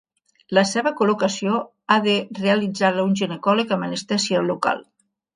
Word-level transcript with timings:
La 0.57 0.61
seva 0.67 0.91
col·locació 1.01 1.59
ha 1.93 1.97
de 2.07 2.15
realitzar-la 2.39 3.05
un 3.09 3.13
ginecòleg 3.19 3.75
amb 3.77 3.85
anestèsia 3.89 4.41
local. 4.49 4.83